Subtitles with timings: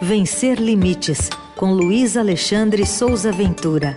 [0.00, 3.96] Vencer Limites, com Luiz Alexandre Souza Ventura.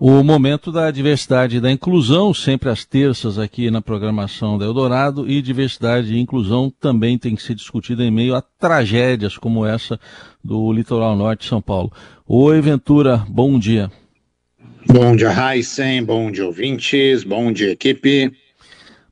[0.00, 5.30] O momento da diversidade e da inclusão, sempre às terças aqui na programação da Eldorado,
[5.30, 9.98] e diversidade e inclusão também tem que ser discutida em meio a tragédias como essa
[10.42, 11.92] do litoral norte de São Paulo.
[12.26, 13.90] Oi, Ventura, bom dia.
[14.86, 18.43] Bom dia, Heisen, bom dia, ouvintes, bom dia, equipe.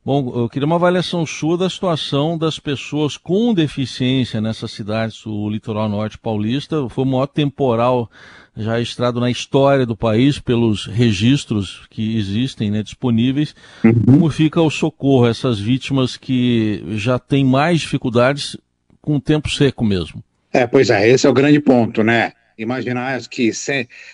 [0.05, 5.49] Bom, eu queria uma avaliação sua da situação das pessoas com deficiência nessas cidades do
[5.49, 6.89] litoral norte paulista.
[6.89, 8.11] Foi o maior temporal
[8.55, 13.55] já registrado na história do país pelos registros que existem né, disponíveis.
[13.81, 13.93] Uhum.
[14.05, 18.57] Como fica o socorro a essas vítimas que já têm mais dificuldades
[19.01, 20.21] com o tempo seco mesmo?
[20.51, 22.33] É, pois é, esse é o grande ponto, né?
[22.57, 23.51] Imaginar que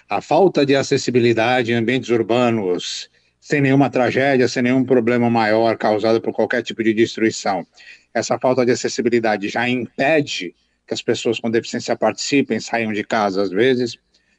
[0.08, 6.21] a falta de acessibilidade em ambientes urbanos sem nenhuma tragédia, sem nenhum problema maior causado
[6.21, 7.66] por qualquer tipo de destruição.
[8.13, 10.53] Essa falta de acessibilidade já impede
[10.85, 13.97] que as pessoas com deficiência participem, saiam de casa às vezes.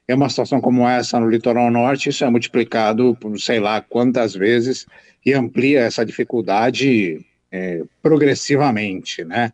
[0.08, 4.34] Em uma situação como essa no litoral norte, isso é multiplicado por sei lá quantas
[4.34, 4.86] vezes
[5.25, 9.53] e amplia essa dificuldade é, progressivamente, né?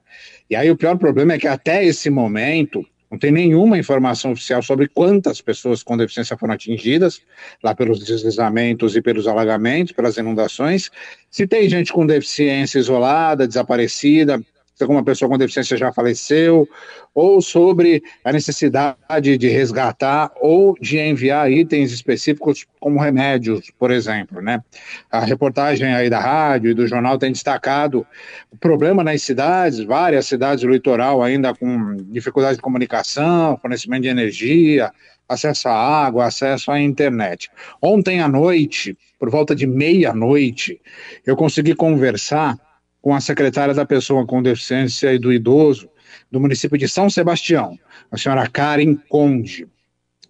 [0.49, 4.63] E aí o pior problema é que até esse momento não tem nenhuma informação oficial
[4.63, 7.21] sobre quantas pessoas com deficiência foram atingidas,
[7.63, 10.91] lá pelos deslizamentos e pelos alagamentos, pelas inundações.
[11.31, 14.41] Se tem gente com deficiência isolada, desaparecida,
[14.77, 16.69] se alguma pessoa com deficiência já faleceu,
[17.15, 24.43] ou sobre a necessidade de resgatar ou de enviar itens específicos como remédios, por exemplo,
[24.43, 24.63] né?
[25.11, 28.07] A reportagem aí da rádio e do jornal tem destacado
[28.53, 34.09] o problema nas cidades, várias cidades do litoral ainda com dificuldade de comunicação, fornecimento de
[34.09, 34.93] energia,
[35.27, 37.51] acesso à água, acesso à internet.
[37.81, 40.79] Ontem à noite, por volta de meia-noite,
[41.25, 42.59] eu consegui conversar
[43.07, 45.89] com a secretária da pessoa com deficiência e do idoso
[46.29, 47.79] do município de São Sebastião,
[48.11, 49.69] a senhora Karen Conde.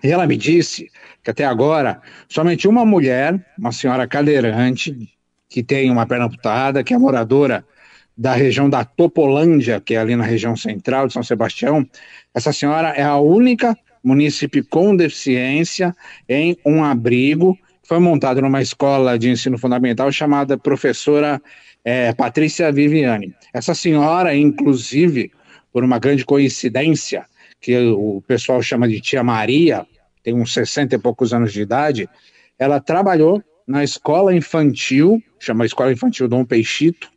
[0.05, 0.91] E ela me disse
[1.25, 4.95] que até agora somente uma mulher, uma senhora cadeirante,
[5.49, 7.65] que tem uma perna amputada, que é moradora
[8.15, 11.83] da região da Topolândia, que é ali na região central de São Sebastião,
[12.35, 15.97] essa senhora é a única município com deficiência
[16.29, 21.41] em um abrigo que foi montado numa escola de ensino fundamental chamada Professora
[21.87, 23.33] é, Patrícia Viviane.
[23.55, 25.31] Essa senhora, inclusive,
[25.73, 27.25] por uma grande coincidência,
[27.61, 29.87] que o pessoal chama de Tia Maria,
[30.21, 32.09] tem uns 60 e poucos anos de idade,
[32.59, 37.09] ela trabalhou na escola infantil, chama Escola Infantil Dom Peixito,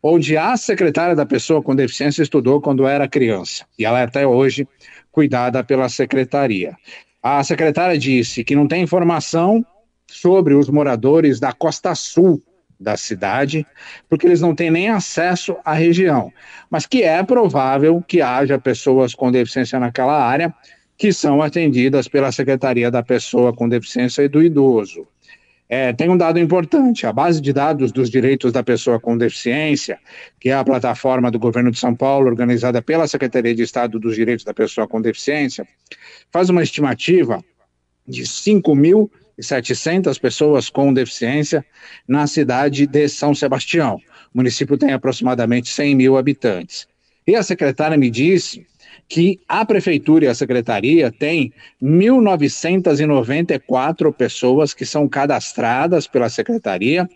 [0.00, 3.64] onde a secretária da pessoa com deficiência estudou quando era criança.
[3.76, 4.68] E ela é até hoje
[5.10, 6.76] cuidada pela secretaria.
[7.20, 9.66] A secretária disse que não tem informação
[10.06, 12.40] sobre os moradores da Costa Sul
[12.82, 13.66] da cidade,
[14.08, 16.32] porque eles não têm nem acesso à região,
[16.68, 20.52] mas que é provável que haja pessoas com deficiência naquela área
[20.98, 25.06] que são atendidas pela Secretaria da Pessoa com Deficiência e do Idoso.
[25.68, 29.98] É, tem um dado importante: a base de dados dos direitos da pessoa com deficiência,
[30.38, 34.14] que é a plataforma do governo de São Paulo, organizada pela Secretaria de Estado dos
[34.14, 35.66] Direitos da Pessoa com Deficiência,
[36.30, 37.42] faz uma estimativa
[38.06, 39.10] de 5 mil
[39.42, 41.64] 700 pessoas com deficiência
[42.06, 43.96] na cidade de São Sebastião.
[44.32, 46.88] O município tem aproximadamente 100 mil habitantes.
[47.26, 48.66] E a secretária me disse
[49.08, 57.08] que a prefeitura e a secretaria têm 1.994 pessoas que são cadastradas pela secretaria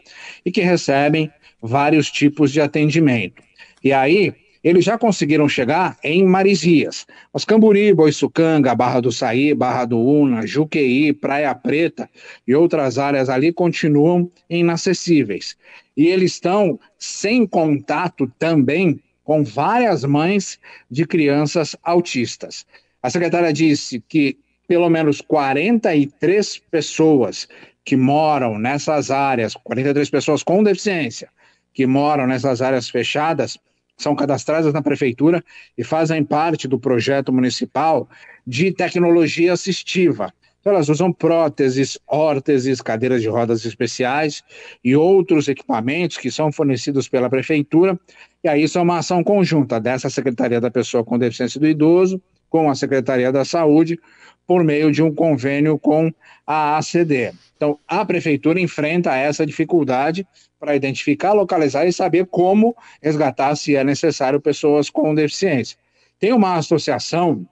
[0.45, 3.43] e que recebem vários tipos de atendimento.
[3.83, 4.33] E aí,
[4.67, 7.07] eles já conseguiram chegar em Marizias.
[7.33, 12.11] Mas Camburi, Boiçucanga, Barra do Saí, Barra do Una, Juqueí, Praia Preta
[12.45, 15.57] e outras áreas ali continuam inacessíveis.
[15.97, 20.59] E eles estão sem contato também com várias mães
[20.91, 22.67] de crianças autistas.
[23.01, 27.47] A secretária disse que pelo menos 43 pessoas
[27.85, 31.29] que moram nessas áreas, 43 pessoas com deficiência,
[31.73, 33.57] que moram nessas áreas fechadas,
[33.97, 35.43] são cadastradas na prefeitura
[35.77, 38.09] e fazem parte do projeto municipal
[38.47, 40.33] de tecnologia assistiva.
[40.61, 44.43] Então, elas usam próteses, órteses, cadeiras de rodas especiais
[44.85, 47.99] e outros equipamentos que são fornecidos pela prefeitura.
[48.43, 52.21] E aí isso é uma ação conjunta dessa Secretaria da Pessoa com Deficiência do Idoso
[52.49, 53.99] com a Secretaria da Saúde
[54.47, 56.13] por meio de um convênio com
[56.47, 57.33] a ACD.
[57.57, 60.27] Então, a prefeitura enfrenta essa dificuldade
[60.59, 65.77] para identificar, localizar e saber como resgatar, se é necessário, pessoas com deficiência.
[66.19, 67.47] Tem uma associação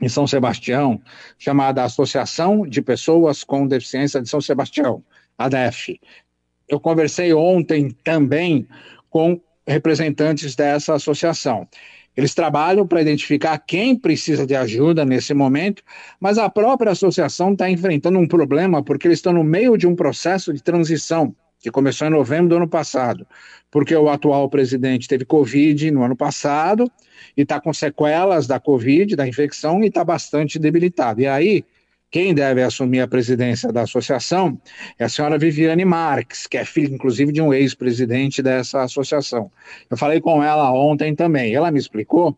[0.00, 1.00] em São Sebastião
[1.38, 5.04] chamada Associação de Pessoas com Deficiência de São Sebastião,
[5.36, 6.00] ADEF.
[6.66, 8.66] Eu conversei ontem também
[9.10, 11.68] com representantes dessa associação.
[12.16, 15.82] Eles trabalham para identificar quem precisa de ajuda nesse momento,
[16.18, 19.94] mas a própria associação está enfrentando um problema porque eles estão no meio de um
[19.94, 23.26] processo de transição que começou em novembro do ano passado,
[23.70, 26.90] porque o atual presidente teve Covid no ano passado
[27.36, 31.20] e está com sequelas da Covid, da infecção, e está bastante debilitado.
[31.20, 31.64] E aí,
[32.10, 34.60] quem deve assumir a presidência da associação
[34.98, 39.50] é a senhora Viviane Marques, que é filha, inclusive, de um ex-presidente dessa associação.
[39.88, 41.54] Eu falei com ela ontem também.
[41.54, 42.36] Ela me explicou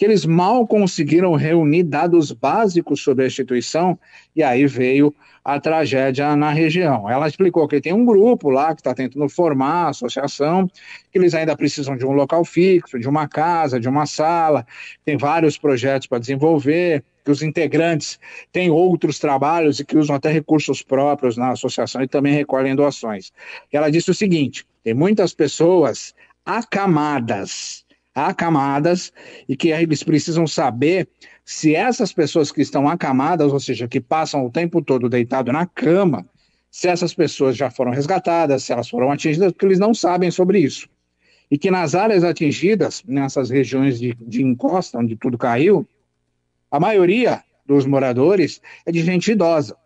[0.00, 3.98] que eles mal conseguiram reunir dados básicos sobre a instituição
[4.34, 5.14] e aí veio
[5.44, 7.10] a tragédia na região.
[7.10, 10.66] Ela explicou que tem um grupo lá que está tentando formar a associação,
[11.12, 14.66] que eles ainda precisam de um local fixo, de uma casa, de uma sala,
[15.04, 18.18] tem vários projetos para desenvolver, que os integrantes
[18.52, 23.32] têm outros trabalhos e que usam até recursos próprios na associação e também recolhem doações.
[23.72, 26.14] Ela disse o seguinte: tem muitas pessoas
[26.44, 27.84] acamadas
[28.14, 29.12] acamadas
[29.48, 31.08] e que eles precisam saber
[31.44, 35.66] se essas pessoas que estão acamadas, ou seja, que passam o tempo todo deitado na
[35.66, 36.26] cama,
[36.70, 40.60] se essas pessoas já foram resgatadas, se elas foram atingidas, porque eles não sabem sobre
[40.60, 40.88] isso.
[41.50, 45.86] E que nas áreas atingidas, nessas regiões de, de encosta, onde tudo caiu,
[46.70, 49.76] a maioria dos moradores é de gente idosa,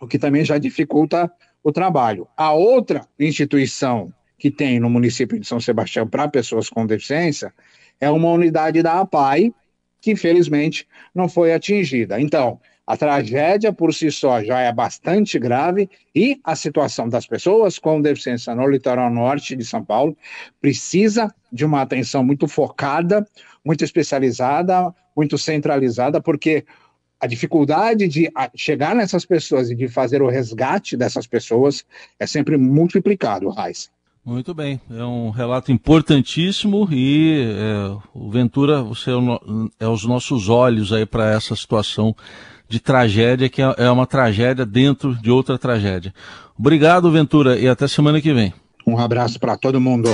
[0.00, 1.30] o que também já dificulta
[1.62, 2.28] o trabalho.
[2.36, 7.52] A outra instituição que tem no município de São Sebastião para pessoas com deficiência
[8.00, 9.52] é uma unidade da APAI,
[10.00, 12.20] que infelizmente não foi atingida.
[12.20, 17.78] Então, a tragédia por si só já é bastante grave e a situação das pessoas
[17.78, 20.14] com deficiência no litoral norte de São Paulo
[20.60, 23.26] precisa de uma atenção muito focada,
[23.64, 26.64] muito especializada, muito centralizada, porque
[27.20, 31.84] a dificuldade de chegar nessas pessoas e de fazer o resgate dessas pessoas
[32.18, 33.90] é sempre multiplicado, Raiz.
[34.24, 40.06] Muito bem, é um relato importantíssimo e é, o Ventura, você é, o, é, os
[40.06, 42.16] nossos olhos aí para essa situação
[42.66, 46.14] de tragédia, que é, é uma tragédia dentro de outra tragédia.
[46.58, 48.54] Obrigado, Ventura, e até semana que vem.
[48.86, 50.08] Um abraço para todo mundo.